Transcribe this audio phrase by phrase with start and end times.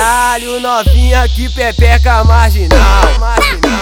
[0.00, 2.78] Caralho, novinha que pepeca marginal.
[3.18, 3.80] Marginal.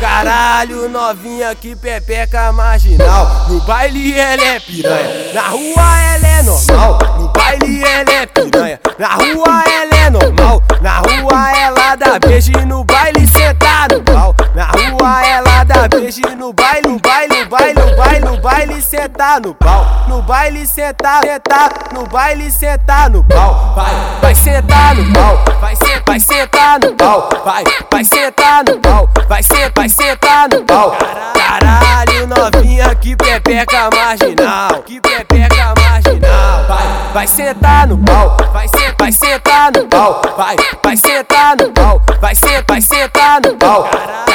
[0.00, 3.46] Caralho, novinha que pepeca marginal.
[3.48, 6.98] No baile ela é piranha, na rua ela é normal.
[7.16, 10.62] No baile ela é piranha, na rua ela é normal.
[10.80, 13.54] Na rua ela dá beijo e no baile cê
[13.94, 14.34] no pau.
[14.52, 15.49] Na rua ela
[15.82, 18.98] e no baile, no baile, no baile, no baile, no baile cê
[19.42, 19.86] no pau.
[20.08, 22.50] No baile tá, cê tá, no baile
[22.86, 23.74] tá no pau.
[23.74, 27.28] Vai, vai sentar no pau, vai sentar, vai sentar no pau.
[27.44, 30.96] Vai, vai sentar no pau, vai sentar, vai sentar no pau.
[31.34, 36.64] Caralho, novinha que pepeca marginal, que pepeca marginal.
[36.68, 40.20] Vai, vai sentar no pau, vai sentar, vai sentar no pau.
[40.36, 43.84] Vai, vai sentar no pau, vai sentar, vai sentar no pau.
[43.84, 44.29] Caralho,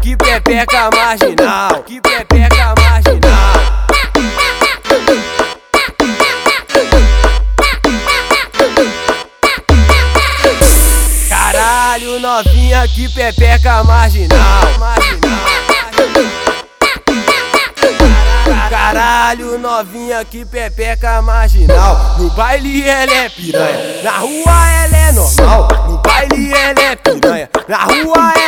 [0.00, 3.78] que pepeca marginal, que pepeca marginal.
[11.28, 14.78] Caralho, novinha que pepeca marginal.
[14.78, 15.38] marginal.
[18.70, 22.16] Caralho, novinha que pepeca marginal.
[22.18, 25.68] No baile ela é piranha, na rua ela é normal.
[25.88, 28.47] No baile ela é piranha, na rua ela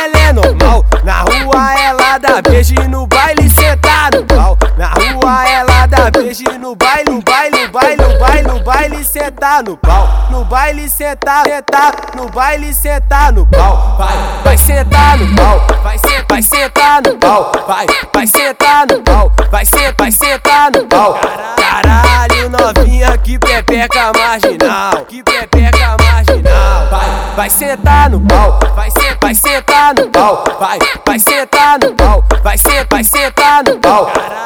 [6.31, 9.19] ela dá beijo e no baile, no baile, no baile, no baile, no baile cê
[9.65, 10.07] no pau.
[10.29, 13.97] No baile cê tá, cê tá, no baile cê tá no pau.
[13.97, 15.97] Vai, vai sentar no pau, vai
[16.29, 17.51] vai sentar no pau.
[17.67, 19.65] Vai, vai sentar no pau, vai
[19.97, 21.19] vai sentar no pau.
[21.57, 26.87] Caralho, novinha que pepeca marginal, que pepeca marginal.
[26.89, 28.89] Vai, vai sentar no pau, vai
[29.21, 30.43] vai sentar no pau.
[30.59, 32.57] Vai, vai sentar no pau, vai
[32.89, 34.05] vai sentar no pau.
[34.05, 34.40] Caralho,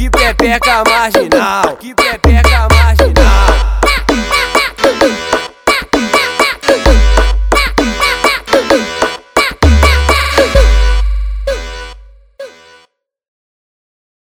[0.00, 3.80] que pepeca marginal, que pepeca marginal.